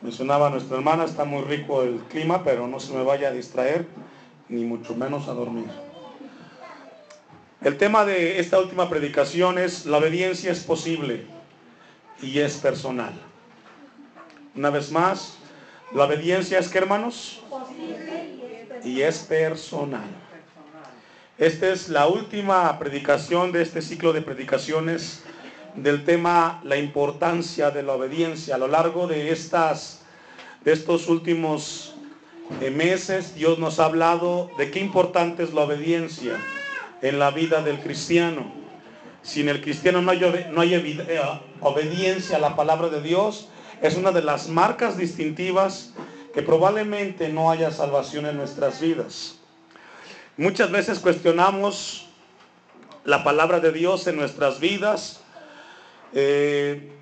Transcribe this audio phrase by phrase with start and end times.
[0.00, 3.86] Mencionaba nuestra hermana, está muy rico el clima, pero no se me vaya a distraer,
[4.48, 5.66] ni mucho menos a dormir.
[7.60, 11.26] El tema de esta última predicación es la obediencia es posible
[12.22, 13.12] y es personal.
[14.54, 15.36] Una vez más,
[15.92, 17.42] la obediencia es que hermanos?
[18.84, 20.08] Y es personal.
[21.36, 25.24] Esta es la última predicación de este ciclo de predicaciones
[25.82, 28.54] del tema la importancia de la obediencia.
[28.54, 30.02] A lo largo de, estas,
[30.64, 31.94] de estos últimos
[32.60, 36.36] eh, meses, Dios nos ha hablado de qué importante es la obediencia
[37.02, 38.52] en la vida del cristiano.
[39.22, 41.20] Si en el cristiano no hay, no hay eh,
[41.60, 43.48] obediencia a la palabra de Dios,
[43.82, 45.92] es una de las marcas distintivas
[46.34, 49.38] que probablemente no haya salvación en nuestras vidas.
[50.36, 52.06] Muchas veces cuestionamos
[53.04, 55.17] la palabra de Dios en nuestras vidas.
[56.12, 56.92] Eh,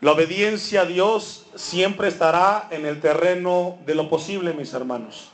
[0.00, 5.30] la obediencia a Dios siempre estará en el terreno de lo posible, mis hermanos.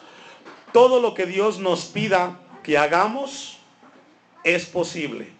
[0.72, 3.58] Todo lo que Dios nos pida que hagamos
[4.44, 5.32] es posible.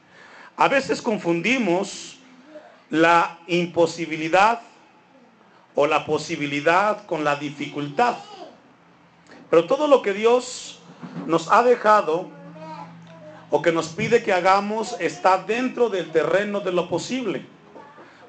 [0.56, 2.18] A veces confundimos
[2.90, 4.62] la imposibilidad
[5.74, 8.16] o la posibilidad con la dificultad.
[9.48, 10.80] Pero todo lo que Dios
[11.26, 12.28] nos ha dejado
[13.50, 17.44] o que nos pide que hagamos está dentro del terreno de lo posible.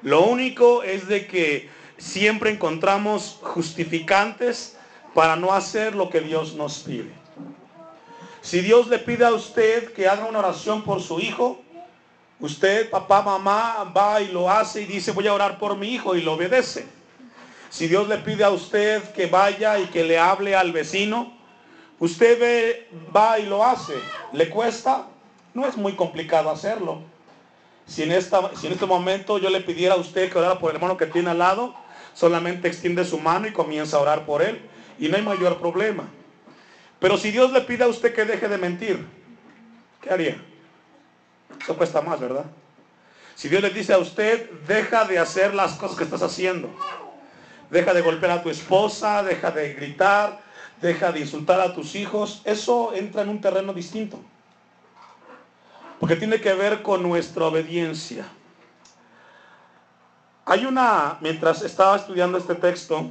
[0.02, 4.76] Lo único es de que siempre encontramos justificantes
[5.14, 7.10] para no hacer lo que Dios nos pide.
[8.40, 11.62] Si Dios le pide a usted que haga una oración por su hijo,
[12.40, 16.16] usted, papá, mamá, va y lo hace y dice, voy a orar por mi hijo
[16.16, 16.84] y lo obedece.
[17.70, 21.32] Si Dios le pide a usted que vaya y que le hable al vecino,
[22.00, 23.94] usted ve, va y lo hace.
[24.32, 25.06] ¿Le cuesta?
[25.54, 27.02] No es muy complicado hacerlo.
[27.86, 31.06] Si en, este momento yo le pidiera a usted que orara por el hermano que
[31.06, 31.74] tiene al lado,
[32.14, 34.60] solamente extiende su mano y comienza a orar por él.
[34.98, 36.04] Y no hay mayor problema.
[37.00, 39.04] Pero si Dios le pide a usted que deje de mentir,
[40.00, 40.42] ¿qué haría?
[41.60, 42.44] Eso cuesta más, ¿verdad?
[43.34, 46.70] Si Dios le dice a usted, deja de hacer las cosas que estás haciendo
[47.72, 50.40] deja de golpear a tu esposa, deja de gritar,
[50.80, 52.42] deja de insultar a tus hijos.
[52.44, 54.20] Eso entra en un terreno distinto.
[56.02, 58.26] Porque tiene que ver con nuestra obediencia.
[60.44, 63.08] Hay una, mientras estaba estudiando este texto,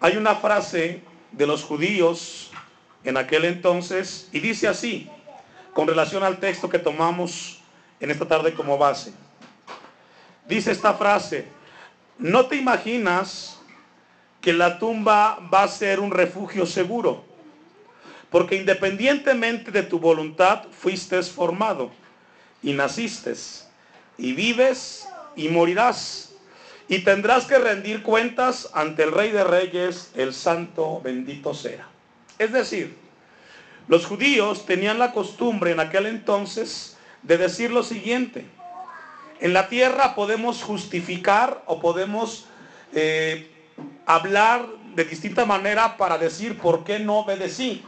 [0.00, 2.50] hay una frase de los judíos
[3.04, 5.10] en aquel entonces y dice así,
[5.74, 7.60] con relación al texto que tomamos
[8.00, 9.12] en esta tarde como base.
[10.48, 11.46] Dice esta frase,
[12.16, 13.60] no te imaginas
[14.40, 17.22] que la tumba va a ser un refugio seguro,
[18.30, 21.90] porque independientemente de tu voluntad fuiste formado
[22.62, 23.34] y naciste
[24.18, 26.34] y vives y morirás
[26.88, 31.88] y tendrás que rendir cuentas ante el Rey de Reyes, el Santo bendito sea.
[32.38, 32.96] Es decir,
[33.88, 38.46] los judíos tenían la costumbre en aquel entonces de decir lo siguiente,
[39.40, 42.46] en la tierra podemos justificar o podemos
[42.92, 43.50] eh,
[44.06, 47.84] hablar de distinta manera para decir por qué no obedecí.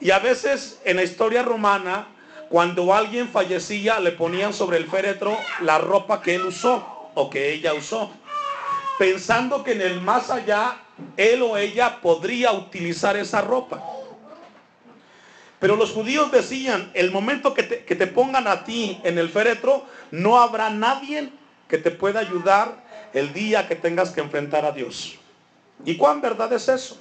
[0.00, 2.08] Y a veces en la historia romana,
[2.48, 7.52] cuando alguien fallecía, le ponían sobre el féretro la ropa que él usó o que
[7.52, 8.10] ella usó,
[8.98, 10.78] pensando que en el más allá
[11.16, 13.82] él o ella podría utilizar esa ropa.
[15.58, 20.40] Pero los judíos decían, el momento que te, pongan a ti en el féretro, no
[20.40, 21.30] habrá nadie
[21.68, 25.18] que te pueda ayudar el día que tengas que enfrentar a Dios.
[25.84, 26.98] ¿Y cuán verdad es eso?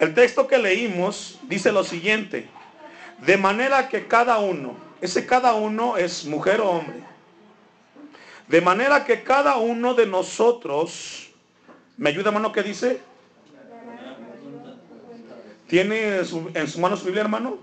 [0.00, 2.48] El texto que leímos dice lo siguiente,
[3.18, 7.02] de manera que cada uno, ese cada uno es mujer o hombre,
[8.48, 11.28] de manera que cada uno de nosotros,
[11.98, 13.02] ¿me ayuda hermano que dice?
[15.66, 17.58] ¿Tiene en su mano su Biblia, hermano?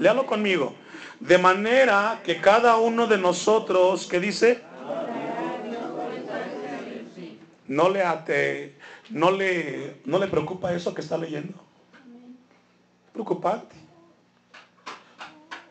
[0.00, 0.74] Léalo conmigo.
[1.20, 4.62] De manera que cada uno de nosotros, ¿qué dice?
[7.68, 8.76] No le ate,
[9.10, 11.71] no le, no le preocupa eso que está leyendo.
[13.12, 13.76] Preocupante.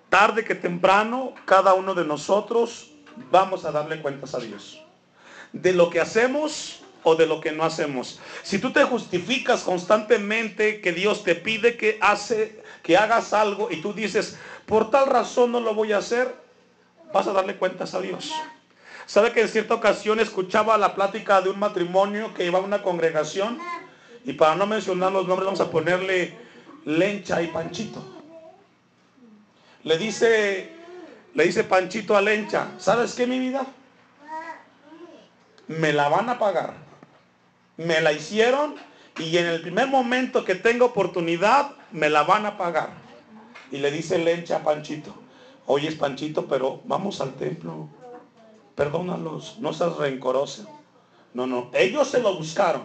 [0.10, 2.92] Tarde que temprano, cada uno de nosotros
[3.32, 4.84] vamos a darle cuentas a Dios.
[5.54, 8.20] De lo que hacemos o de lo que no hacemos.
[8.44, 13.82] Si tú te justificas constantemente que Dios te pide que, hace, que hagas algo y
[13.82, 16.36] tú dices, por tal razón no lo voy a hacer,
[17.14, 18.32] vas a darle cuentas a Dios.
[19.06, 22.84] ¿Sabe que en cierta ocasión escuchaba la plática de un matrimonio que iba a una
[22.84, 23.58] congregación?
[24.24, 26.38] Y para no mencionar los nombres vamos a ponerle
[26.86, 28.04] Lencha y Panchito.
[29.84, 30.70] Le dice,
[31.34, 33.66] le dice Panchito a Lencha, ¿sabes qué mi vida?
[35.68, 36.92] Me la van a pagar
[37.86, 38.76] me la hicieron
[39.18, 42.90] y en el primer momento que tengo oportunidad me la van a pagar.
[43.72, 45.14] Y le dice Lencha a Panchito,
[45.66, 47.88] oye es Panchito, pero vamos al templo,
[48.76, 50.68] perdónalos, no seas rencoroso.
[51.34, 52.84] No, no, ellos se lo buscaron.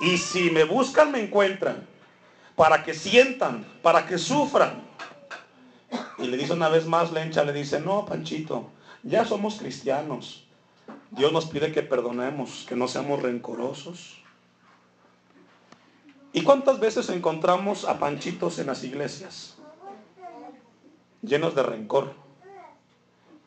[0.00, 1.86] Y si me buscan, me encuentran.
[2.58, 4.82] Para que sientan, para que sufran.
[6.18, 8.70] Y le dice una vez más Lencha, le dice, no, Panchito,
[9.04, 10.44] ya somos cristianos.
[11.12, 14.20] Dios nos pide que perdonemos, que no seamos rencorosos.
[16.32, 19.56] ¿Y cuántas veces encontramos a panchitos en las iglesias?
[21.22, 22.12] Llenos de rencor,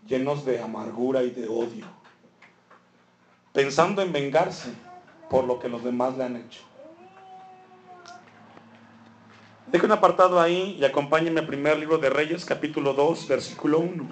[0.08, 1.86] llenos de amargura y de odio,
[3.52, 4.74] pensando en vengarse
[5.30, 6.70] por lo que los demás le han hecho.
[9.71, 14.06] Deje un apartado ahí y acompáñenme al primer libro de Reyes, capítulo 2, versículo 1.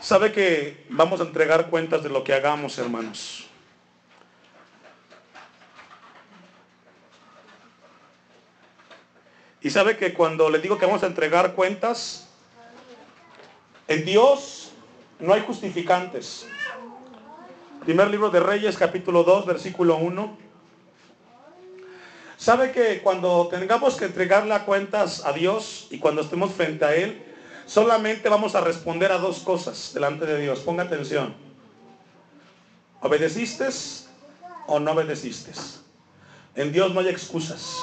[0.00, 3.46] Sabe que vamos a entregar cuentas de lo que hagamos, hermanos.
[9.60, 12.28] Y sabe que cuando le digo que vamos a entregar cuentas,
[13.86, 14.72] en Dios
[15.20, 16.48] no hay justificantes.
[17.84, 20.43] Primer libro de Reyes, capítulo 2, versículo 1.
[22.44, 27.24] Sabe que cuando tengamos que entregarle cuentas a Dios y cuando estemos frente a Él,
[27.64, 30.58] solamente vamos a responder a dos cosas delante de Dios.
[30.58, 31.34] Ponga atención.
[33.00, 33.70] ¿Obedeciste
[34.66, 35.52] o no obedeciste?
[36.54, 37.78] En Dios no hay excusas.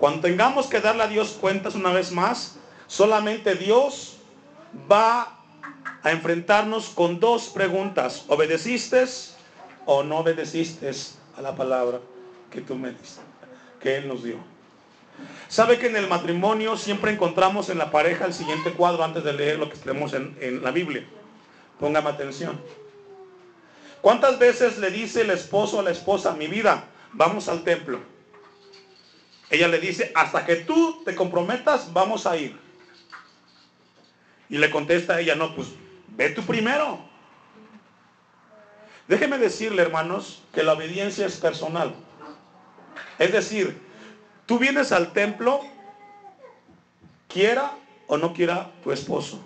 [0.00, 2.56] Cuando tengamos que darle a Dios cuentas una vez más,
[2.88, 4.16] solamente Dios
[4.90, 5.44] va
[6.02, 8.24] a enfrentarnos con dos preguntas.
[8.26, 9.04] ¿Obedeciste
[9.84, 10.90] o no obedeciste
[11.36, 12.00] a la palabra
[12.50, 13.22] que tú me diste,
[13.80, 14.36] que Él nos dio?
[15.48, 19.32] ¿Sabe que en el matrimonio siempre encontramos en la pareja el siguiente cuadro antes de
[19.32, 21.04] leer lo que tenemos en, en la Biblia?
[21.80, 22.60] Póngame atención.
[24.00, 28.00] ¿Cuántas veces le dice el esposo a la esposa, mi vida, vamos al templo?
[29.50, 32.58] Ella le dice, hasta que tú te comprometas, vamos a ir.
[34.48, 35.68] Y le contesta a ella, no, pues
[36.08, 37.00] ve tú primero.
[39.08, 41.94] Déjeme decirle, hermanos, que la obediencia es personal.
[43.18, 43.80] Es decir,
[44.46, 45.60] tú vienes al templo,
[47.28, 47.72] quiera
[48.06, 49.40] o no quiera tu esposo.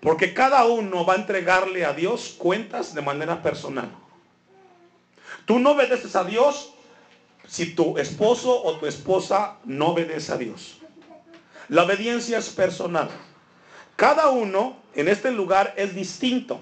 [0.00, 3.90] Porque cada uno va a entregarle a Dios cuentas de manera personal.
[5.46, 6.74] Tú no obedeces a Dios
[7.46, 10.78] si tu esposo o tu esposa no obedece a Dios.
[11.68, 13.08] La obediencia es personal.
[13.96, 16.60] Cada uno en este lugar es distinto.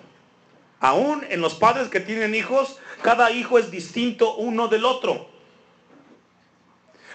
[0.80, 5.31] Aún en los padres que tienen hijos, cada hijo es distinto uno del otro.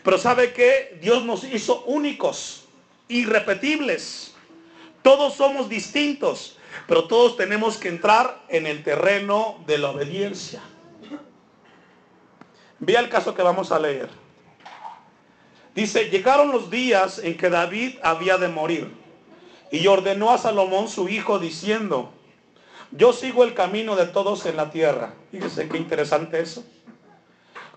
[0.07, 2.63] Pero sabe que Dios nos hizo únicos,
[3.09, 4.33] irrepetibles.
[5.01, 6.57] Todos somos distintos,
[6.87, 10.61] pero todos tenemos que entrar en el terreno de la obediencia.
[12.79, 14.07] Vea el caso que vamos a leer.
[15.75, 18.89] Dice, llegaron los días en que David había de morir.
[19.73, 22.13] Y ordenó a Salomón su hijo diciendo,
[22.91, 25.15] yo sigo el camino de todos en la tierra.
[25.31, 26.63] Fíjese qué interesante eso.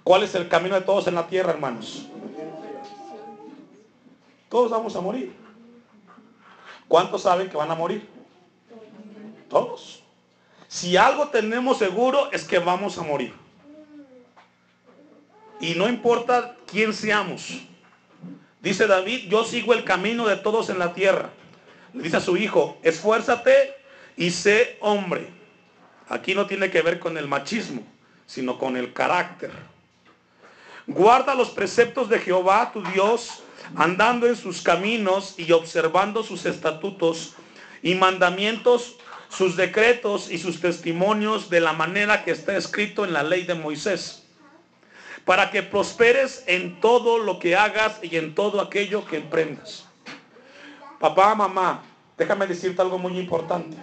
[0.05, 2.07] ¿Cuál es el camino de todos en la tierra, hermanos?
[4.51, 5.33] Todos vamos a morir.
[6.89, 8.07] ¿Cuántos saben que van a morir?
[9.49, 10.03] Todos.
[10.67, 13.33] Si algo tenemos seguro es que vamos a morir.
[15.61, 17.61] Y no importa quién seamos.
[18.61, 21.31] Dice David, yo sigo el camino de todos en la tierra.
[21.95, 23.75] Le dice a su hijo, esfuérzate
[24.17, 25.29] y sé hombre.
[26.09, 27.83] Aquí no tiene que ver con el machismo,
[28.27, 29.53] sino con el carácter.
[30.89, 33.45] Guarda los preceptos de Jehová, tu Dios,
[33.77, 37.35] andando en sus caminos y observando sus estatutos
[37.83, 38.97] y mandamientos,
[39.29, 43.55] sus decretos y sus testimonios de la manera que está escrito en la ley de
[43.55, 44.21] Moisés
[45.25, 49.87] para que prosperes en todo lo que hagas y en todo aquello que emprendas.
[50.99, 51.83] Papá, mamá,
[52.19, 53.77] déjame decirte algo muy importante.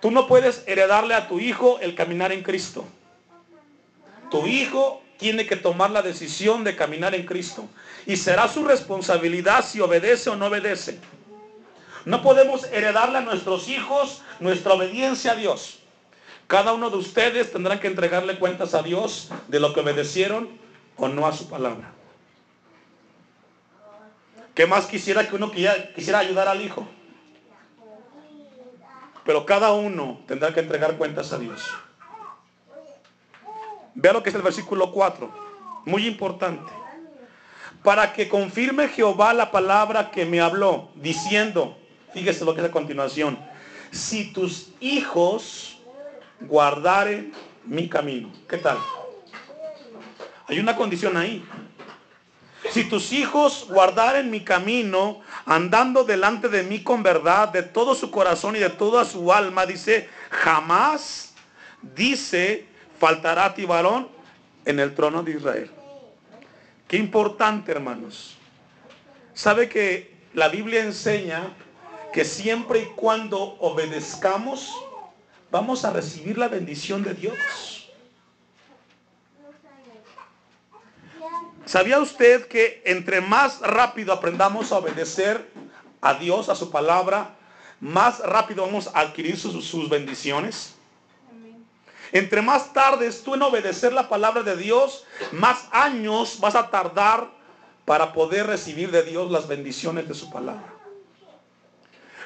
[0.00, 2.84] Tú no puedes heredarle a tu hijo el caminar en Cristo.
[4.30, 7.68] Tu hijo tiene que tomar la decisión de caminar en Cristo.
[8.06, 10.98] Y será su responsabilidad si obedece o no obedece.
[12.04, 15.80] No podemos heredarle a nuestros hijos nuestra obediencia a Dios.
[16.46, 20.48] Cada uno de ustedes tendrán que entregarle cuentas a Dios de lo que obedecieron
[20.96, 21.92] o no a su palabra.
[24.54, 26.88] ¿Qué más quisiera que uno quisiera, ayudar al hijo?
[29.24, 31.60] Pero cada uno tendrá que entregar cuentas a Dios.
[34.00, 35.28] Vea lo que es el versículo 4.
[35.84, 36.72] Muy importante.
[37.82, 41.76] Para que confirme Jehová la palabra que me habló, diciendo,
[42.14, 43.36] fíjese lo que es a continuación,
[43.90, 45.80] si tus hijos
[46.40, 47.32] guardare
[47.64, 48.30] mi camino.
[48.48, 48.78] ¿Qué tal?
[50.46, 51.44] Hay una condición ahí.
[52.70, 58.12] Si tus hijos guardaren mi camino, andando delante de mí con verdad, de todo su
[58.12, 61.34] corazón y de toda su alma, dice, jamás,
[61.82, 64.08] dice, faltará a ti varón
[64.64, 65.70] en el trono de Israel.
[66.86, 68.36] Qué importante, hermanos.
[69.34, 71.54] ¿Sabe que la Biblia enseña
[72.12, 74.74] que siempre y cuando obedezcamos,
[75.50, 77.36] vamos a recibir la bendición de Dios?
[81.66, 85.46] ¿Sabía usted que entre más rápido aprendamos a obedecer
[86.00, 87.36] a Dios, a su palabra,
[87.78, 90.77] más rápido vamos a adquirir sus, sus bendiciones?
[92.12, 97.28] Entre más tardes tú en obedecer la palabra de Dios, más años vas a tardar
[97.84, 100.74] para poder recibir de Dios las bendiciones de su palabra.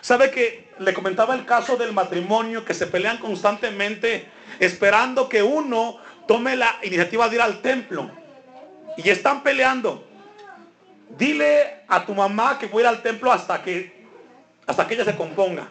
[0.01, 5.99] ¿Sabe que le comentaba el caso del matrimonio que se pelean constantemente esperando que uno
[6.27, 8.11] tome la iniciativa de ir al templo?
[8.97, 10.05] Y están peleando.
[11.11, 14.03] Dile a tu mamá que voy a ir al templo hasta que
[14.67, 15.69] hasta que ella se componga.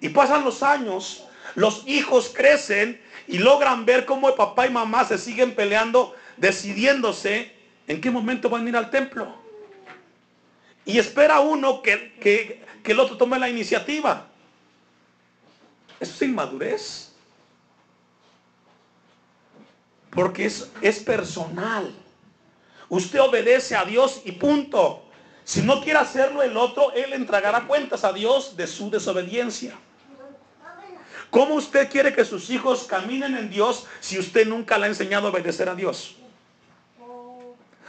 [0.00, 5.16] Y pasan los años, los hijos crecen y logran ver cómo papá y mamá se
[5.16, 7.54] siguen peleando, decidiéndose
[7.86, 9.32] en qué momento van a ir al templo.
[10.84, 14.26] Y espera uno que, que, el otro tome la iniciativa.
[16.00, 17.12] Eso es inmadurez.
[20.10, 21.94] Porque es, es personal.
[22.88, 25.04] Usted obedece a Dios y punto.
[25.44, 29.78] Si no quiere hacerlo el otro, Él entregará cuentas a Dios de su desobediencia.
[31.30, 35.28] ¿Cómo usted quiere que sus hijos caminen en Dios si usted nunca le ha enseñado
[35.28, 36.16] a obedecer a Dios?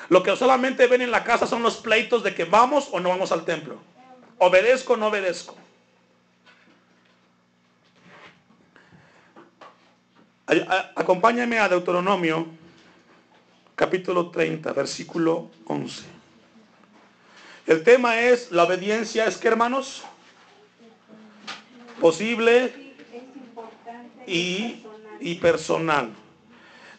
[0.10, 3.10] Lo que solamente ven en la casa son los pleitos de que vamos o no
[3.10, 3.80] vamos al templo.
[4.38, 5.56] Obedezco o no obedezco.
[10.96, 12.48] Acompáñame a Deuteronomio
[13.76, 16.04] capítulo 30, versículo 11.
[17.66, 20.04] El tema es, la obediencia es que hermanos,
[22.02, 22.81] posible
[24.28, 26.10] y, personal.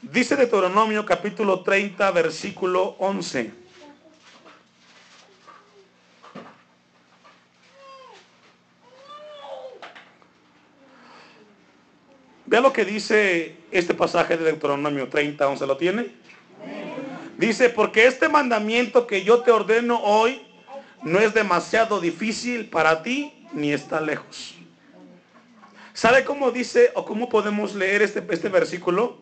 [0.00, 3.52] Dice Deuteronomio capítulo 30, versículo 11.
[12.46, 15.66] Vea lo que dice este pasaje de Deuteronomio 30, 11.
[15.66, 16.10] ¿Lo tiene?
[17.38, 20.42] Dice, porque este mandamiento que yo te ordeno hoy
[21.02, 24.54] no es demasiado difícil para ti ni está lejos.
[25.94, 29.18] ¿Sabe cómo dice o cómo podemos leer este, este versículo?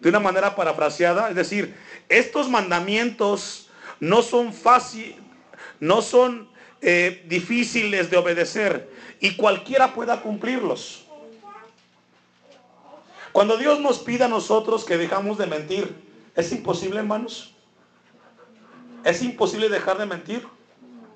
[0.00, 1.30] De una manera parafraseada.
[1.30, 1.74] Es decir,
[2.08, 3.68] estos mandamientos
[4.00, 5.16] no son fáciles,
[5.78, 6.48] no son
[6.82, 11.06] eh, difíciles de obedecer y cualquiera pueda cumplirlos.
[13.32, 15.94] Cuando Dios nos pide a nosotros que dejamos de mentir,
[16.34, 17.54] ¿es imposible, hermanos?
[19.04, 20.46] ¿Es imposible dejar de mentir?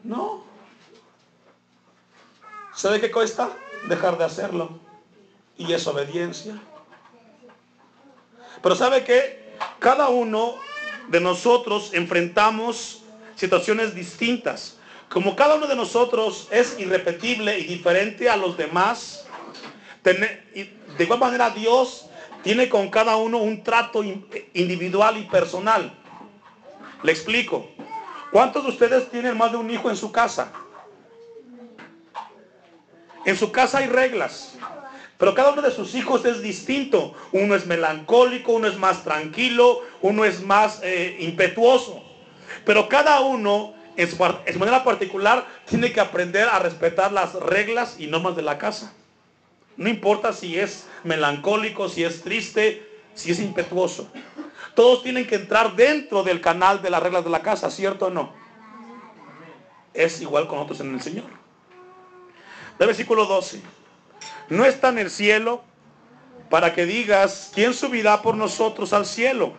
[0.02, 0.44] No.
[2.74, 3.50] ¿Sabe qué cuesta?
[3.88, 4.83] Dejar de hacerlo
[5.56, 6.58] y es obediencia.
[8.62, 9.44] Pero ¿sabe que
[9.78, 10.54] Cada uno
[11.08, 13.02] de nosotros enfrentamos
[13.36, 14.78] situaciones distintas.
[15.08, 19.26] Como cada uno de nosotros es irrepetible y diferente a los demás,
[20.02, 22.06] de igual manera Dios
[22.42, 25.92] tiene con cada uno un trato individual y personal.
[27.02, 27.68] Le explico.
[28.32, 30.50] ¿Cuántos de ustedes tienen más de un hijo en su casa?
[33.24, 34.54] En su casa hay reglas.
[35.24, 37.14] Pero cada uno de sus hijos es distinto.
[37.32, 42.04] Uno es melancólico, uno es más tranquilo, uno es más eh, impetuoso.
[42.66, 48.06] Pero cada uno en su, manera particular tiene que aprender a respetar las reglas y
[48.06, 48.92] normas de la casa.
[49.78, 54.06] No importa si es melancólico, si es triste, si es impetuoso.
[54.74, 58.10] Todos tienen que entrar dentro del canal de las reglas de la casa, ¿cierto o
[58.10, 58.34] no?
[59.94, 61.24] Es igual con otros en el Señor.
[62.78, 63.83] El versículo 12
[64.48, 65.62] no está en el cielo
[66.50, 69.54] para que digas, ¿quién subirá por nosotros al cielo?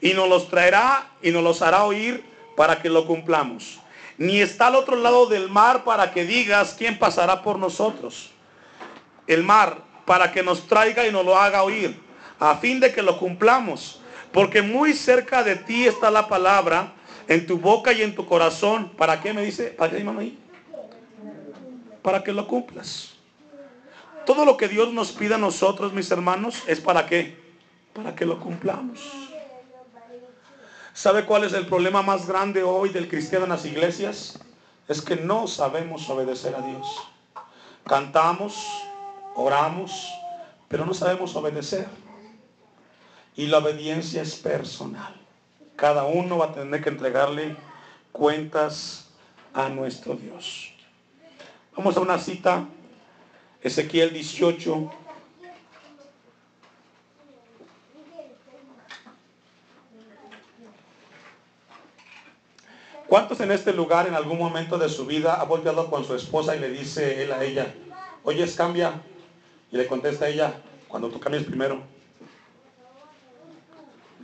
[0.00, 2.24] Y nos los traerá y nos los hará oír
[2.56, 3.80] para que lo cumplamos.
[4.16, 8.30] Ni está al otro lado del mar para que digas, ¿quién pasará por nosotros?
[9.26, 11.98] El mar para que nos traiga y nos lo haga oír,
[12.38, 14.00] a fin de que lo cumplamos.
[14.32, 16.92] Porque muy cerca de ti está la palabra,
[17.28, 18.90] en tu boca y en tu corazón.
[18.96, 19.68] ¿Para qué me dice?
[19.68, 20.38] ¿Para qué, ahí?
[22.02, 23.09] Para que lo cumplas.
[24.30, 27.36] Todo lo que Dios nos pida a nosotros, mis hermanos, es para qué?
[27.92, 29.00] Para que lo cumplamos.
[30.92, 34.38] ¿Sabe cuál es el problema más grande hoy del cristiano en las iglesias?
[34.86, 36.86] Es que no sabemos obedecer a Dios.
[37.84, 38.64] Cantamos,
[39.34, 40.08] oramos,
[40.68, 41.88] pero no sabemos obedecer.
[43.34, 45.12] Y la obediencia es personal.
[45.74, 47.56] Cada uno va a tener que entregarle
[48.12, 49.08] cuentas
[49.54, 50.72] a nuestro Dios.
[51.76, 52.68] Vamos a una cita,
[53.62, 54.90] Ezequiel 18.
[63.06, 66.56] ¿Cuántos en este lugar en algún momento de su vida ha volteado con su esposa
[66.56, 67.74] y le dice él a ella,
[68.22, 69.02] oyes, cambia?
[69.70, 70.54] Y le contesta ella,
[70.88, 71.82] cuando tú cambies primero.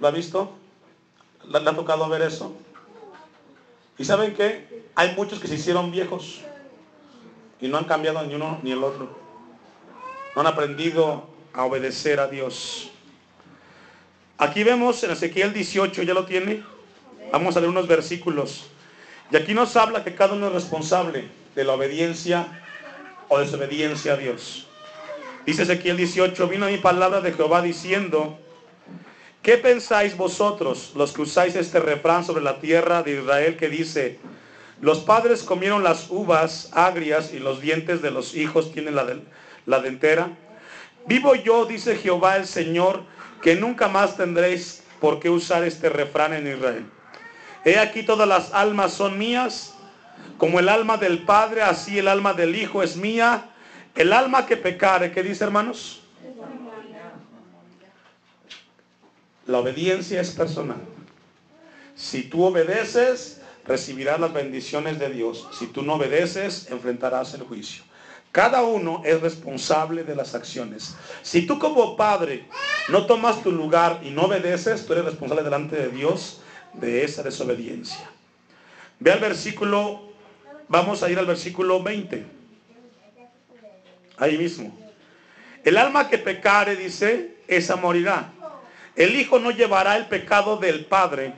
[0.01, 0.53] ¿Lo ha visto?
[1.49, 2.55] ¿Le, ha tocado ver eso?
[3.99, 4.87] ¿Y saben qué?
[4.95, 6.41] Hay muchos que se hicieron viejos
[7.61, 9.26] y no han cambiado ni uno ni el otro.
[10.37, 12.91] No han aprendido a obedecer a Dios.
[14.37, 16.63] Aquí vemos en Ezequiel 18, ¿ya lo tiene?
[17.33, 18.67] Vamos a leer unos versículos.
[19.31, 22.47] Y aquí nos habla que cada uno es responsable de la obediencia
[23.29, 24.67] o desobediencia a Dios.
[25.47, 28.39] Dice Ezequiel 18, vino mi palabra de Jehová diciendo,
[29.41, 34.19] ¿qué pensáis vosotros los que usáis este refrán sobre la tierra de Israel que dice,
[34.83, 39.07] los padres comieron las uvas agrias y los dientes de los hijos tienen la,
[39.67, 40.31] la dentera?
[41.07, 43.03] Vivo yo, dice Jehová el Señor,
[43.43, 46.87] que nunca más tendréis por qué usar este refrán en Israel.
[47.65, 49.75] He aquí todas las almas son mías,
[50.39, 53.51] como el alma del Padre, así el alma del Hijo es mía
[53.97, 56.03] el alma que pecare, ¿qué dice hermanos?
[59.47, 60.81] La obediencia es personal.
[61.95, 65.49] Si tú obedeces, recibirás las bendiciones de Dios.
[65.59, 67.85] Si tú no obedeces, enfrentarás el juicio.
[68.37, 70.95] Cada uno es responsable de las acciones.
[71.23, 72.45] Si tú como padre
[72.89, 76.43] no tomas tu lugar y no obedeces, tú eres responsable delante de Dios
[76.75, 78.11] de esa desobediencia.
[79.01, 80.11] Ve al versículo,
[80.69, 82.27] vamos a ir al versículo 20.
[84.19, 84.79] Ahí mismo.
[85.65, 88.33] El alma que pecare, dice, esa morirá.
[88.97, 91.33] El hijo no llevará el pecado del padre,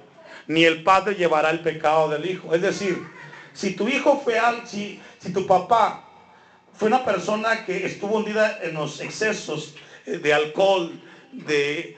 [0.48, 2.56] ni el padre llevará el pecado del hijo.
[2.56, 3.00] Es decir,
[3.52, 6.06] si tu hijo fue al, si, si tu papá
[6.78, 9.74] fue una persona que estuvo hundida en los excesos
[10.06, 10.92] eh, de alcohol,
[11.32, 11.96] de,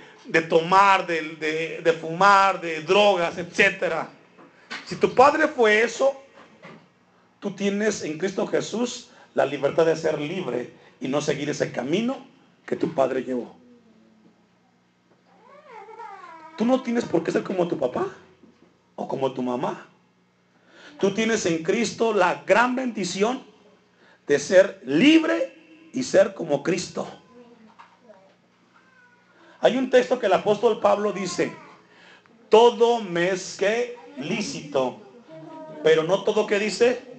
[0.48, 4.06] tomar, de, de, fumar, de drogas, etc.
[4.86, 6.18] Si tu padre fue eso,
[7.40, 12.26] tú tienes en Cristo Jesús la libertad de ser libre y no seguir ese camino
[12.64, 13.54] que tu padre llevó.
[16.56, 18.06] Tú no tienes por qué ser como tu papá
[18.96, 19.88] o como tu mamá.
[20.98, 23.49] Tú tienes en Cristo la gran bendición
[24.30, 27.04] de ser libre y ser como Cristo.
[29.60, 31.52] Hay un texto que el apóstol Pablo dice,
[32.48, 35.00] todo me es que lícito,
[35.82, 37.10] pero no todo que dice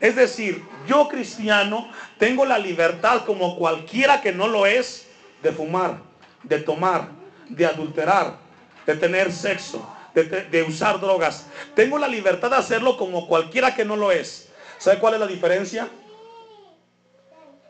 [0.00, 5.06] es decir, yo cristiano tengo la libertad como cualquiera que no lo es
[5.42, 6.02] de fumar,
[6.42, 7.08] de tomar,
[7.48, 8.36] de adulterar,
[8.84, 11.46] de tener sexo, de, usar drogas.
[11.74, 14.50] Tengo la libertad de hacerlo como cualquiera que no lo es.
[14.76, 15.88] ¿Sabe cuál es la diferencia?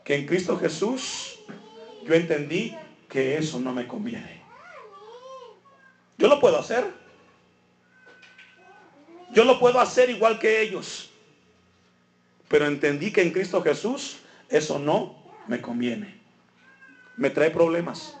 [0.03, 1.39] Que en Cristo Jesús
[2.05, 2.75] yo entendí
[3.09, 4.41] que eso no me conviene.
[6.17, 6.85] Yo lo puedo hacer.
[9.31, 11.09] Yo lo puedo hacer igual que ellos.
[12.47, 15.15] Pero entendí que en Cristo Jesús eso no
[15.47, 16.19] me conviene.
[17.17, 18.17] Me trae problemas.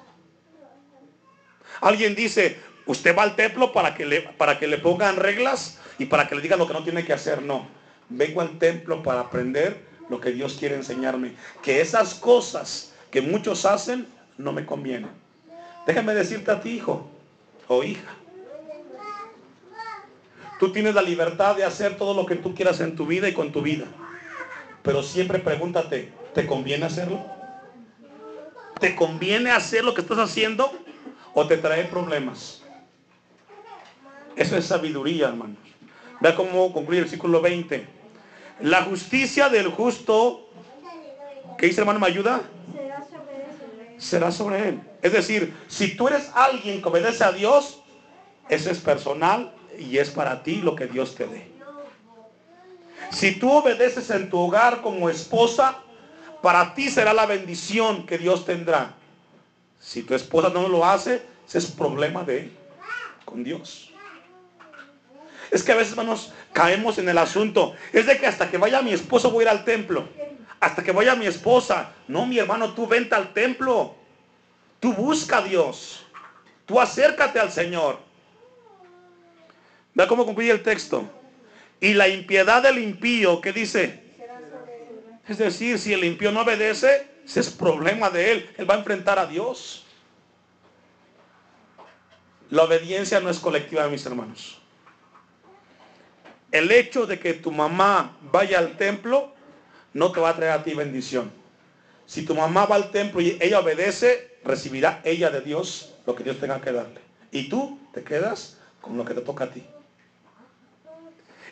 [1.81, 6.05] Alguien dice, usted va al templo para que, le, para que le pongan reglas y
[6.05, 7.41] para que le digan lo que no tiene que hacer.
[7.41, 7.67] No,
[8.09, 11.35] vengo al templo para aprender lo que Dios quiere enseñarme.
[11.61, 15.11] Que esas cosas que muchos hacen no me convienen.
[15.85, 17.07] Déjame decirte a ti, hijo
[17.67, 18.15] o hija.
[20.59, 23.33] Tú tienes la libertad de hacer todo lo que tú quieras en tu vida y
[23.33, 23.85] con tu vida.
[24.81, 27.21] Pero siempre pregúntate, ¿te conviene hacerlo?
[28.79, 30.71] ¿Te conviene hacer lo que estás haciendo
[31.33, 32.61] o te trae problemas?
[34.35, 35.57] Eso es sabiduría, hermanos.
[36.19, 38.02] Vea cómo concluye el versículo 20.
[38.61, 40.49] La justicia del justo,
[41.57, 41.99] ¿qué dice hermano?
[41.99, 42.41] ¿Me ayuda?
[43.97, 44.81] Será sobre él.
[45.01, 47.81] Es decir, si tú eres alguien que obedece a Dios,
[48.49, 51.51] eso es personal y es para ti lo que Dios te dé.
[53.11, 55.79] Si tú obedeces en tu hogar como esposa,
[56.41, 58.93] para ti será la bendición que Dios tendrá.
[59.79, 62.57] Si tu esposa no lo hace, ese es problema de él
[63.25, 63.92] con Dios.
[65.53, 67.75] Es que a veces, hermanos, caemos en el asunto.
[67.93, 70.09] Es de que hasta que vaya mi esposo voy a ir al templo.
[70.59, 71.91] Hasta que vaya mi esposa.
[72.07, 73.95] No, mi hermano, tú vente al templo.
[74.79, 76.07] Tú busca a Dios.
[76.65, 77.99] Tú acércate al Señor.
[79.93, 81.07] Vea cómo concluye el texto.
[81.79, 84.01] Y la impiedad del impío, ¿qué dice?
[85.27, 88.49] Es decir, si el impío no obedece, Ese es problema de él.
[88.57, 89.85] Él va a enfrentar a Dios.
[92.49, 94.62] La obediencia no es colectiva, mis hermanos.
[96.53, 99.33] El hecho de que tu mamá vaya al templo
[99.91, 101.31] no te va a traer a ti bendición.
[102.05, 106.23] Si tu mamá va al templo y ella obedece, recibirá ella de Dios lo que
[106.23, 107.01] Dios tenga que darle.
[107.31, 109.65] Y tú te quedas con lo que te toca a ti.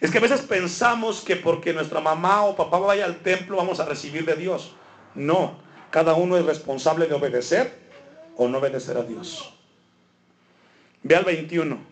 [0.02, 3.80] Es que a veces pensamos que porque nuestra mamá o papá vaya al templo vamos
[3.80, 4.76] a recibir de Dios.
[5.16, 5.58] No,
[5.90, 7.74] cada uno es responsable de obedecer
[8.38, 9.52] o no obedecer a Dios.
[11.02, 11.91] Ve al 21.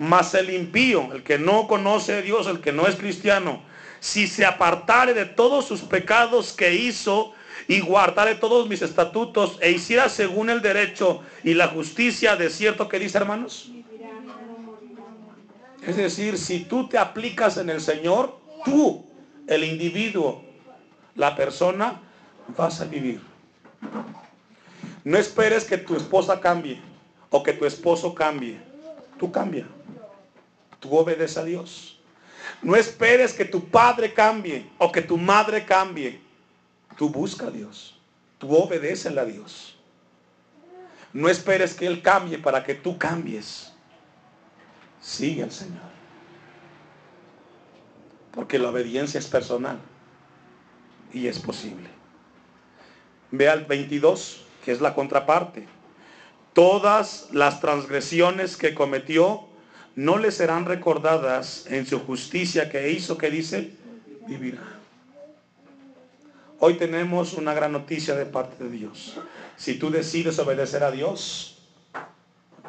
[0.00, 3.60] Mas el impío, el que no conoce a Dios, el que no es cristiano,
[4.00, 7.34] si se apartare de todos sus pecados que hizo
[7.68, 12.88] y guardare todos mis estatutos e hiciera según el derecho y la justicia, de cierto
[12.88, 13.72] que dice hermanos.
[15.86, 19.04] Es decir, si tú te aplicas en el Señor, tú,
[19.46, 20.42] el individuo,
[21.14, 22.00] la persona,
[22.56, 23.20] vas a vivir.
[25.04, 26.80] No esperes que tu esposa cambie
[27.28, 28.58] o que tu esposo cambie.
[29.18, 29.66] Tú cambia.
[30.80, 31.98] Tú obedeces a Dios.
[32.62, 36.20] No esperes que tu padre cambie o que tu madre cambie.
[36.96, 37.98] Tú busca a Dios.
[38.38, 39.76] Tú obedeces a Dios.
[41.12, 43.72] No esperes que Él cambie para que tú cambies.
[45.00, 45.90] Sigue al Señor.
[48.32, 49.78] Porque la obediencia es personal.
[51.12, 51.88] Y es posible.
[53.30, 55.66] Ve al 22, que es la contraparte.
[56.52, 59.49] Todas las transgresiones que cometió
[59.96, 63.72] no le serán recordadas en su justicia que hizo, que dice,
[64.26, 64.62] vivirá.
[66.58, 69.16] Hoy tenemos una gran noticia de parte de Dios.
[69.56, 71.58] Si tú decides obedecer a Dios,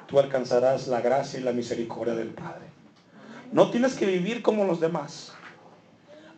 [0.07, 2.65] tú alcanzarás la gracia y la misericordia del Padre.
[3.51, 5.33] No tienes que vivir como los demás.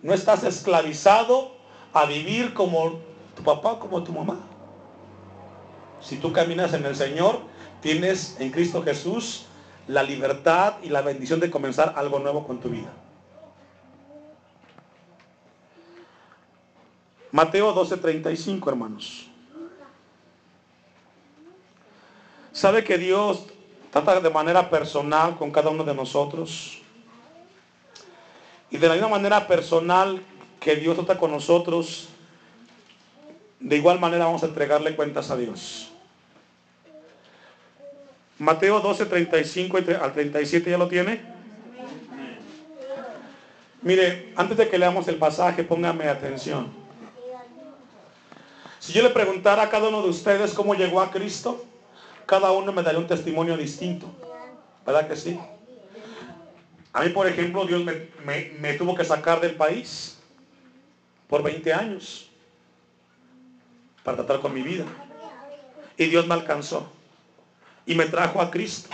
[0.02, 1.56] No estás esclavizado
[1.94, 3.00] a vivir como
[3.36, 4.40] tu papá, como tu mamá.
[6.02, 7.42] Si tú caminas en el Señor,
[7.82, 9.46] tienes en Cristo Jesús
[9.88, 12.92] la libertad y la bendición de comenzar algo nuevo con tu vida.
[17.32, 19.28] Mateo 12:35, hermanos.
[22.52, 23.48] ¿Sabe que Dios
[23.92, 26.80] trata de manera personal con cada uno de nosotros?
[28.70, 30.22] Y de la misma manera personal
[30.60, 32.10] que Dios trata con nosotros,
[33.60, 35.93] de igual manera vamos a entregarle cuentas a Dios.
[38.44, 41.22] Mateo 12, 35 al 37 ya lo tiene.
[43.82, 46.72] Mire, antes de que leamos el pasaje, póngame atención.
[48.80, 51.64] Si yo le preguntara a cada uno de ustedes cómo llegó a Cristo,
[52.26, 54.08] cada uno me daría un testimonio distinto.
[54.86, 55.40] ¿Verdad que sí?
[56.92, 60.20] A mí, por ejemplo, Dios me, me tuvo que sacar del país
[61.30, 62.30] por 20 años
[64.04, 64.86] para tratar con mi vida.
[65.98, 66.92] Y Dios me alcanzó
[67.86, 68.90] y me trajo a Cristo.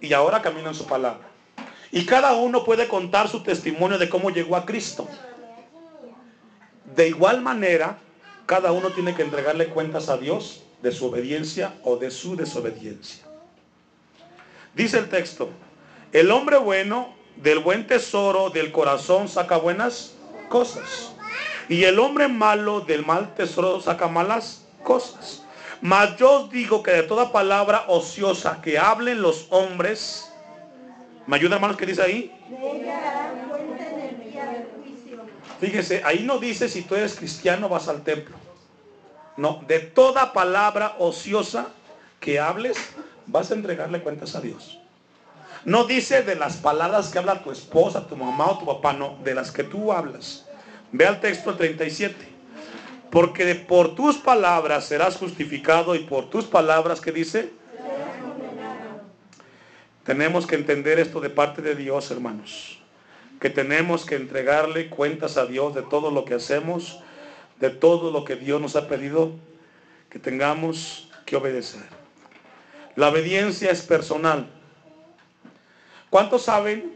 [0.00, 1.28] Y ahora camino en su palabra.
[1.90, 5.06] Y cada uno puede contar su testimonio de cómo llegó a Cristo.
[6.96, 7.98] De igual manera,
[8.46, 13.24] cada uno tiene que entregarle cuentas a Dios de su obediencia o de su desobediencia.
[14.74, 15.50] Dice el texto,
[16.12, 20.14] el hombre bueno del buen tesoro del corazón saca buenas
[20.48, 21.12] cosas.
[21.68, 25.41] Y el hombre malo del mal tesoro saca malas cosas.
[25.82, 30.32] Mas yo os digo que de toda palabra ociosa que hablen los hombres,
[31.26, 32.32] ¿me ayuda hermanos que dice ahí?
[35.58, 38.36] Fíjese, ahí no dice si tú eres cristiano vas al templo.
[39.36, 41.70] No, de toda palabra ociosa
[42.20, 42.76] que hables,
[43.26, 44.78] vas a entregarle cuentas a Dios.
[45.64, 49.16] No dice de las palabras que habla tu esposa, tu mamá o tu papá, no,
[49.24, 50.46] de las que tú hablas.
[50.92, 52.31] Ve al texto 37.
[53.12, 57.50] Porque por tus palabras serás justificado y por tus palabras, ¿qué dice?
[60.02, 62.80] Tenemos que entender esto de parte de Dios, hermanos.
[63.38, 67.00] Que tenemos que entregarle cuentas a Dios de todo lo que hacemos,
[67.60, 69.32] de todo lo que Dios nos ha pedido
[70.08, 71.84] que tengamos que obedecer.
[72.96, 74.48] La obediencia es personal.
[76.08, 76.94] ¿Cuántos saben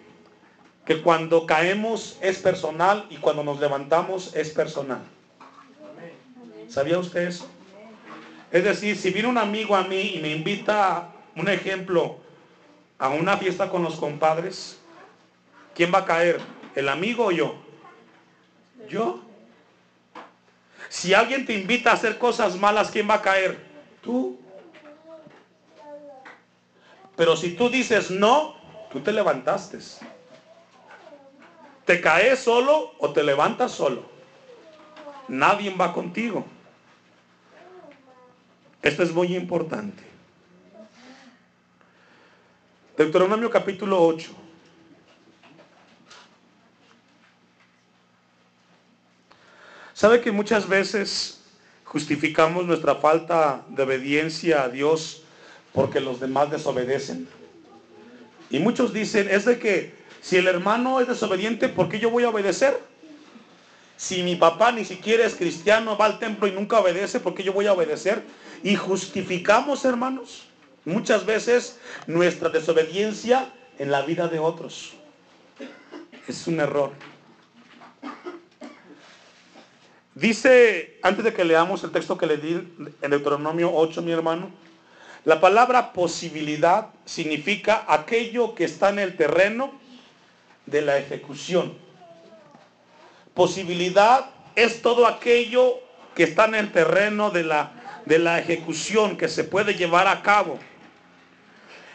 [0.87, 5.03] que cuando caemos es personal y cuando nos levantamos es personal?
[6.69, 7.49] ¿Sabía usted eso?
[8.51, 12.19] Es decir, si viene un amigo a mí y me invita, un ejemplo,
[12.99, 14.79] a una fiesta con los compadres,
[15.75, 16.41] ¿quién va a caer?
[16.75, 17.55] ¿El amigo o yo?
[18.89, 19.21] Yo.
[20.89, 23.59] Si alguien te invita a hacer cosas malas, ¿quién va a caer?
[24.03, 24.39] Tú.
[27.17, 28.57] Pero si tú dices no,
[28.91, 29.79] tú te levantaste.
[31.85, 34.17] ¿Te caes solo o te levantas solo?
[35.29, 36.45] nadie va contigo.
[38.83, 40.03] Esto es muy importante.
[42.97, 44.31] Deuteronomio capítulo 8.
[49.93, 51.41] ¿Sabe que muchas veces
[51.85, 55.23] justificamos nuestra falta de obediencia a Dios
[55.73, 57.29] porque los demás desobedecen?
[58.51, 62.25] Y muchos dicen, es de que si el hermano es desobediente, ¿por qué yo voy
[62.25, 62.81] a obedecer?
[63.97, 67.43] Si mi papá ni siquiera es cristiano, va al templo y nunca obedece, ¿por qué
[67.43, 68.23] yo voy a obedecer?
[68.63, 70.47] Y justificamos, hermanos,
[70.85, 74.95] muchas veces nuestra desobediencia en la vida de otros.
[76.27, 76.93] Es un error.
[80.15, 82.55] Dice, antes de que leamos el texto que le di
[83.03, 84.51] en Deuteronomio 8, mi hermano,
[85.27, 89.73] la palabra posibilidad significa aquello que está en el terreno
[90.65, 91.75] de la ejecución.
[93.35, 95.81] Posibilidad es todo aquello
[96.15, 97.73] que está en el terreno de la,
[98.07, 100.59] de la ejecución, que se puede llevar a cabo.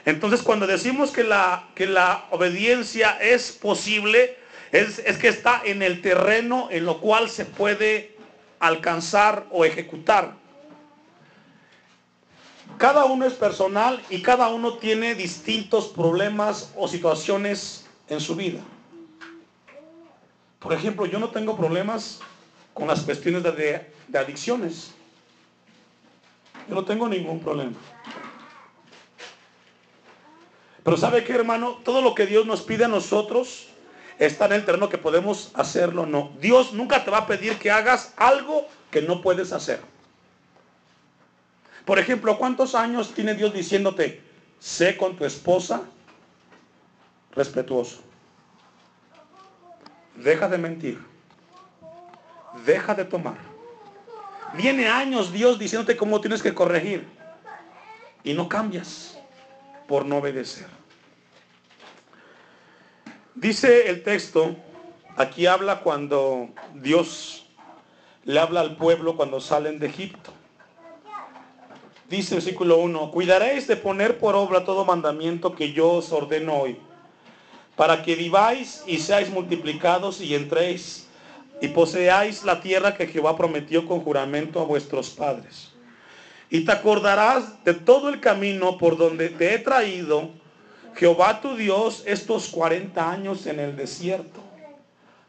[0.06, 4.38] Entonces cuando decimos que la, que la obediencia es posible,
[4.72, 8.16] es, es que está en el terreno en lo cual se puede
[8.60, 10.34] alcanzar o ejecutar.
[12.78, 18.60] Cada uno es personal y cada uno tiene distintos problemas o situaciones en su vida.
[20.60, 22.20] Por ejemplo, yo no tengo problemas
[22.74, 24.94] con las cuestiones de, de adicciones.
[26.68, 27.74] Yo no tengo ningún problema.
[30.84, 31.80] Pero ¿sabe qué, hermano?
[31.84, 33.68] Todo lo que Dios nos pide a nosotros
[34.18, 36.32] está en el terreno que podemos hacerlo o no.
[36.40, 39.80] Dios nunca te va a pedir que hagas algo que no puedes hacer.
[41.86, 44.22] Por ejemplo, ¿cuántos años tiene Dios diciéndote,
[44.60, 45.82] sé con tu esposa
[47.32, 48.02] respetuoso?
[50.16, 51.00] Deja de mentir.
[52.66, 53.51] Deja de tomar.
[54.54, 57.08] Viene años Dios diciéndote cómo tienes que corregir.
[58.24, 59.18] Y no cambias
[59.88, 60.68] por no obedecer.
[63.34, 64.56] Dice el texto,
[65.16, 67.48] aquí habla cuando Dios
[68.24, 70.32] le habla al pueblo cuando salen de Egipto.
[72.10, 76.56] Dice el versículo 1, cuidaréis de poner por obra todo mandamiento que yo os ordeno
[76.56, 76.78] hoy,
[77.78, 81.08] para que viváis y seáis multiplicados y entréis
[81.62, 85.70] y poseáis la tierra que Jehová prometió con juramento a vuestros padres.
[86.50, 90.32] Y te acordarás de todo el camino por donde te he traído,
[90.96, 94.42] Jehová tu Dios, estos 40 años en el desierto.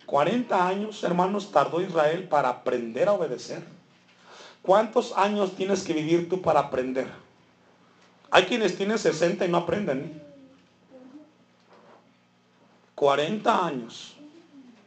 [0.06, 3.62] 40 años, hermanos, tardó Israel para aprender a obedecer.
[4.62, 7.06] ¿Cuántos años tienes que vivir tú para aprender?
[8.30, 10.20] Hay quienes tienen 60 y no aprenden.
[12.94, 14.16] 40 años.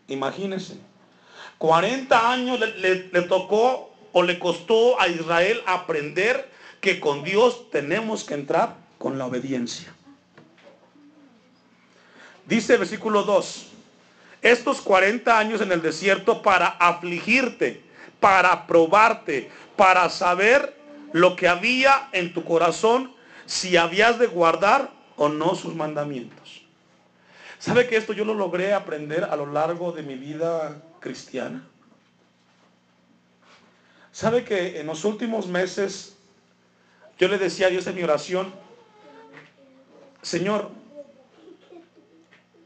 [0.08, 0.78] Imagínense.
[1.58, 6.50] 40 años le, tocó o le costó a Israel aprender
[6.82, 9.94] que con Dios tenemos que entrar con la obediencia.
[12.46, 13.68] Dice versículo 2,
[14.42, 17.82] estos 40 años en el desierto para afligirte,
[18.20, 20.76] para probarte, para saber
[21.12, 23.12] lo que había en tu corazón,
[23.46, 26.62] si habías de guardar o no sus mandamientos.
[27.58, 31.64] ¿Sabe que esto yo lo logré aprender a lo largo de mi vida cristiana?
[34.12, 36.16] ¿Sabe que en los últimos meses
[37.20, 38.54] yo le decía a Dios en mi oración,
[40.22, 40.72] Señor,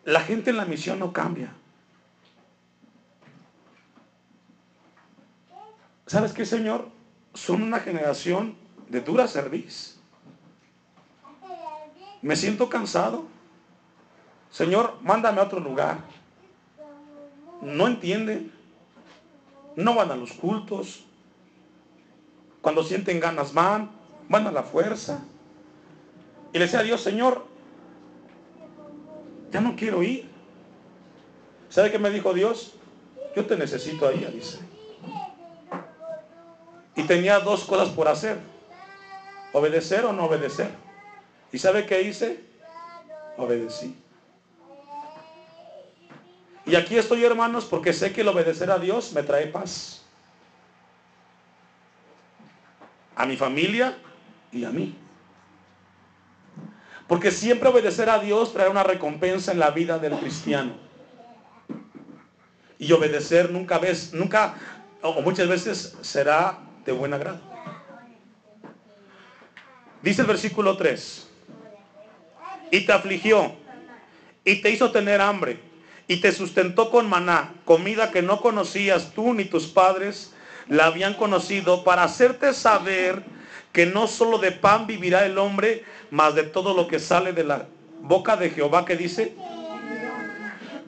[0.05, 1.53] la gente en la misión no cambia.
[6.07, 6.89] ¿Sabes qué, Señor?
[7.33, 8.55] son una generación
[8.89, 9.99] de dura serviz.
[12.21, 13.27] Me siento cansado.
[14.51, 15.99] Señor, mándame a otro lugar.
[17.61, 18.51] No entienden.
[19.75, 21.03] No van a los cultos.
[22.61, 23.91] Cuando sienten ganas van.
[24.27, 25.23] Van a la fuerza.
[26.53, 27.45] Y le decía a Dios, Señor,
[29.51, 30.29] ya no quiero ir.
[31.69, 32.73] ¿Sabe qué me dijo Dios?
[33.35, 34.59] Yo te necesito ahí, dice.
[36.95, 38.37] Y tenía dos cosas por hacer.
[39.53, 40.69] Obedecer o no obedecer.
[41.51, 42.43] ¿Y sabe qué hice?
[43.37, 43.95] Obedecí.
[46.69, 50.03] Y aquí estoy, hermanos, porque sé que el obedecer a Dios me trae paz.
[53.15, 53.97] A mi familia
[54.51, 54.95] y a mí.
[57.07, 60.73] Porque siempre obedecer a Dios trae una recompensa en la vida del cristiano.
[62.77, 64.53] Y obedecer nunca ves, nunca,
[65.01, 67.39] o muchas veces será de buen agrado.
[70.03, 71.27] Dice el versículo 3.
[72.69, 73.55] Y te afligió
[74.43, 75.68] y te hizo tener hambre
[76.09, 80.33] y te sustentó con maná, comida que no conocías tú ni tus padres,
[80.67, 83.23] la habían conocido para hacerte saber
[83.71, 87.43] que no solo de pan vivirá el hombre, mas de todo lo que sale de
[87.43, 87.67] la
[88.01, 89.35] boca de Jehová que dice.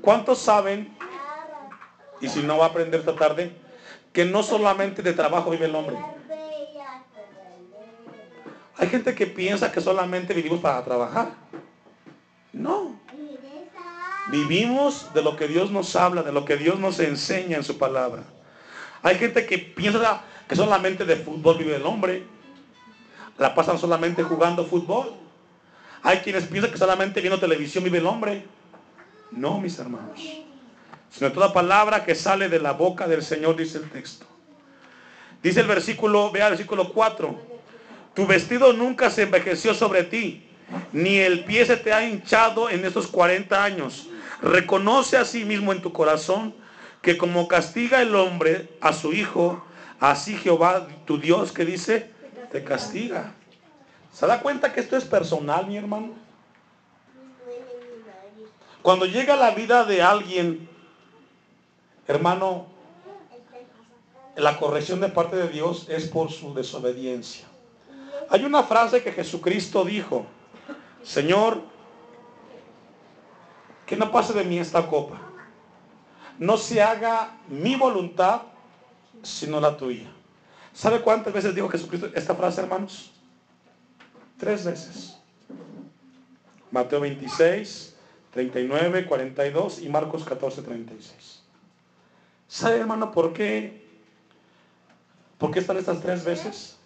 [0.02, 0.92] ¿Cuántos saben,
[2.20, 3.52] y si no va a aprender esta tarde,
[4.12, 5.98] que no solamente de trabajo vive el hombre?
[8.76, 11.34] Hay gente que piensa que solamente vivimos para trabajar.
[12.52, 13.01] No.
[14.32, 17.78] Vivimos de lo que Dios nos habla, de lo que Dios nos enseña en su
[17.78, 18.24] palabra.
[19.04, 22.24] Hay gente que piensa que solamente de fútbol vive el hombre.
[23.38, 25.14] La pasan solamente jugando fútbol.
[26.02, 28.46] Hay quienes piensan que solamente viendo televisión vive el hombre.
[29.32, 30.22] No, mis hermanos.
[31.10, 34.26] Sino toda palabra que sale de la boca del Señor, dice el texto.
[35.44, 37.52] Dice el versículo, vea el versículo 4.
[38.14, 40.48] Tu vestido nunca se envejeció sobre ti,
[40.94, 44.08] ni el pie se te ha hinchado en estos 40 años.
[44.42, 46.56] Reconoce a sí mismo en tu corazón
[47.02, 49.64] que como castiga el hombre a su hijo,
[50.00, 52.12] así Jehová, tu Dios, que dice,
[52.52, 53.34] te castiga.
[54.14, 56.14] ¿Se da cuenta que esto es personal, mi hermano?
[58.82, 60.68] Cuando llega la vida de alguien,
[62.08, 62.68] hermano,
[64.36, 67.46] la corrección de parte de Dios es por su desobediencia.
[68.30, 70.26] Hay una frase que Jesucristo dijo,
[71.04, 71.62] Señor,
[73.92, 75.20] que no pase de mí esta copa.
[76.40, 78.44] No se haga mi voluntad,
[79.22, 80.10] sino la tuya.
[80.72, 83.12] ¿Sabe cuántas veces dijo Jesucristo esta frase, hermanos?
[84.38, 85.18] Tres veces.
[86.72, 87.98] Mateo 26,
[88.32, 91.44] 39, 42 y Marcos 14, 36.
[92.48, 93.86] ¿Sabe, hermano, por qué?
[95.38, 96.78] ¿Por qué están estas tres veces?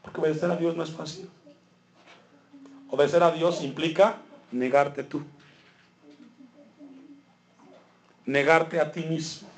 [0.00, 1.28] Porque obedecer a Dios no es fácil.
[2.88, 4.23] Obedecer a Dios implica
[4.54, 5.22] negarte tú.
[8.24, 9.48] Negarte a ti mismo.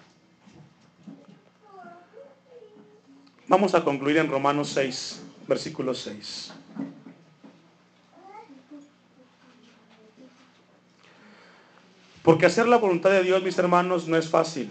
[3.47, 6.53] Vamos a concluir en Romanos 6, versículo 6.
[12.25, 14.69] Porque hacer la voluntad de Dios, mis hermanos, no es fácil,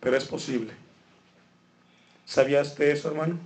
[0.00, 0.74] pero es posible.
[2.26, 3.38] ¿Sabía usted eso, hermano?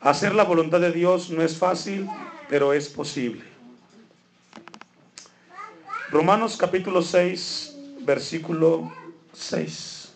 [0.00, 2.08] Hacer la voluntad de Dios no es fácil,
[2.48, 3.55] pero es posible.
[6.10, 8.92] Romanos capítulo 6, versículo
[9.32, 10.12] 6.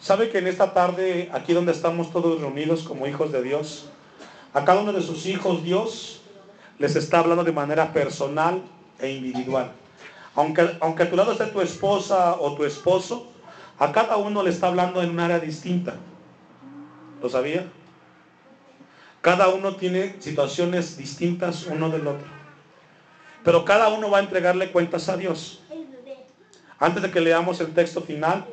[0.00, 3.90] ¿Sabe que en esta tarde, aquí donde estamos todos reunidos como hijos de Dios,
[4.54, 6.22] a cada uno de sus hijos Dios
[6.78, 8.62] les está hablando de manera personal
[8.98, 9.70] e individual?
[10.34, 13.26] Aunque, aunque a tu lado esté tu esposa o tu esposo,
[13.78, 15.94] a cada uno le está hablando en un área distinta.
[17.24, 17.64] ¿Lo sabía?
[19.22, 22.26] Cada uno tiene situaciones distintas uno del otro.
[23.42, 25.62] Pero cada uno va a entregarle cuentas a Dios.
[26.78, 28.44] Antes de que leamos el texto final,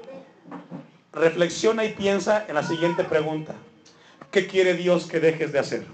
[1.12, 3.56] reflexiona y piensa en la siguiente pregunta.
[4.32, 5.86] ¿Qué quiere Dios que dejes de hacer?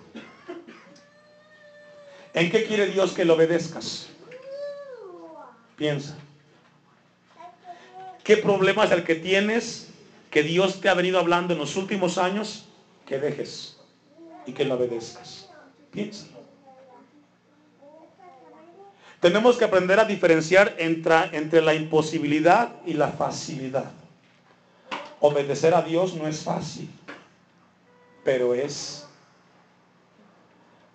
[2.35, 4.09] ¿En qué quiere Dios que lo obedezcas?
[5.77, 6.15] Piensa.
[8.23, 9.87] ¿Qué problema es el que tienes
[10.29, 12.66] que Dios te ha venido hablando en los últimos años?
[13.07, 13.77] Que dejes
[14.45, 15.49] y que lo obedezcas.
[15.91, 16.27] Piensa.
[19.19, 23.91] Tenemos que aprender a diferenciar entre, entre la imposibilidad y la facilidad.
[25.19, 26.89] Obedecer a Dios no es fácil,
[28.23, 29.07] pero es,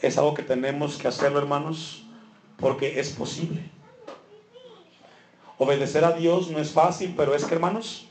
[0.01, 2.05] es algo que tenemos que hacerlo, hermanos,
[2.59, 3.69] porque es posible.
[5.59, 8.07] Obedecer a Dios no es fácil, pero es que, hermanos,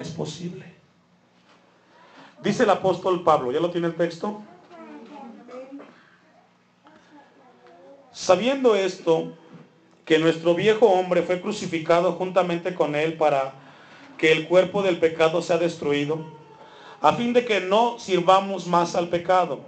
[0.00, 0.67] es posible.
[2.42, 4.42] Dice el apóstol Pablo, ¿ya lo tiene el texto?
[8.12, 9.32] Sabiendo esto,
[10.04, 13.52] que nuestro viejo hombre fue crucificado juntamente con él para
[14.16, 16.24] que el cuerpo del pecado sea destruido,
[17.00, 19.60] a fin de que no sirvamos más al pecado,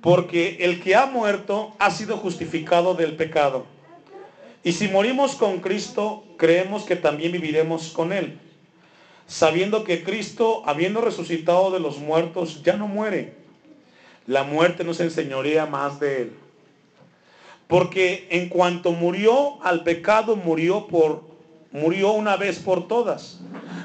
[0.00, 3.66] porque el que ha muerto ha sido justificado del pecado.
[4.62, 8.38] Y si morimos con Cristo, creemos que también viviremos con Él,
[9.30, 13.34] sabiendo que Cristo, habiendo resucitado de los muertos, ya no muere.
[14.26, 16.32] La muerte no se enseñorea más de Él.
[17.68, 21.30] Porque en cuanto murió al pecado, murió por
[21.70, 23.38] murió una vez por todas.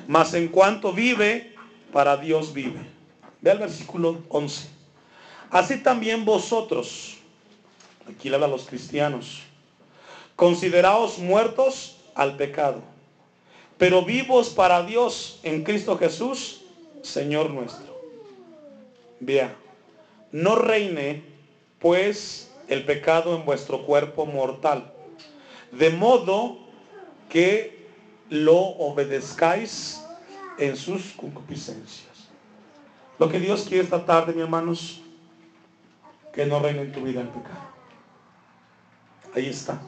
[0.08, 1.54] Mas en cuanto vive,
[1.94, 2.80] para Dios vive.
[3.42, 4.68] Ve el versículo 11.
[5.52, 7.18] Así también vosotros,
[8.10, 9.44] aquí le habla a los cristianos,
[10.36, 12.82] Consideraos muertos al pecado,
[13.78, 16.62] pero vivos para Dios en Cristo Jesús,
[17.02, 17.96] Señor nuestro.
[19.20, 19.56] Vea,
[20.32, 21.24] no reine
[21.80, 24.94] pues el pecado en vuestro cuerpo mortal,
[25.72, 26.58] de modo
[27.30, 27.88] que
[28.30, 30.02] lo obedezcáis
[30.58, 32.30] en sus concupiscencias.
[33.20, 35.02] Lo que Dios quiere esta tarde, mi hermanos,
[36.34, 37.76] que no reine en tu vida el pecado.
[39.34, 39.82] Ahí está.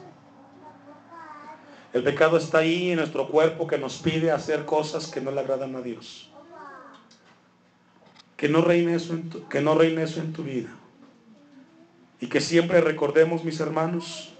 [1.92, 5.40] El pecado está ahí en nuestro cuerpo que nos pide hacer cosas que no le
[5.40, 6.30] agradan a Dios.
[8.36, 10.68] Que no reine eso en tu, que no reine eso en tu vida.
[12.20, 14.34] Y que siempre recordemos, mis hermanos,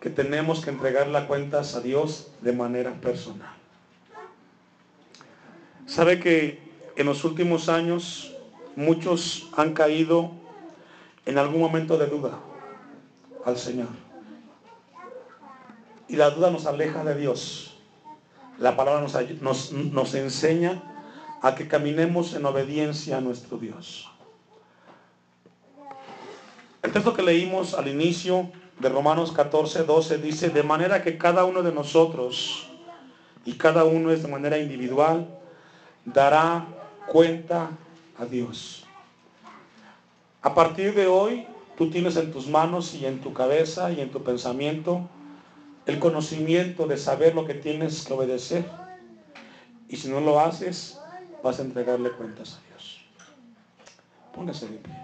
[0.00, 3.54] que tenemos que entregar las cuentas a Dios de manera personal.
[5.86, 6.60] Sabe que
[6.96, 8.34] en los últimos años
[8.76, 10.32] muchos han caído
[11.26, 12.38] en algún momento de duda
[13.44, 14.11] al Señor.
[16.12, 17.72] Y la duda nos aleja de Dios.
[18.58, 19.00] La palabra
[19.40, 20.82] nos, nos, enseña
[21.40, 24.10] a que caminemos en obediencia a nuestro Dios.
[26.82, 31.46] El texto que leímos al inicio de Romanos 14, 12 dice, de manera que cada
[31.46, 32.68] uno de nosotros,
[33.46, 35.26] y cada uno es de manera individual,
[36.04, 36.66] dará
[37.06, 37.70] cuenta
[38.18, 38.84] a Dios.
[40.42, 41.46] A partir de hoy,
[41.78, 45.08] tú tienes en tus manos y en tu cabeza y en tu pensamiento
[45.86, 48.64] el conocimiento de saber lo que tienes que obedecer.
[49.88, 50.98] Y si no lo haces,
[51.42, 53.04] vas a entregarle cuentas a Dios.
[54.34, 55.01] Póngase de pie.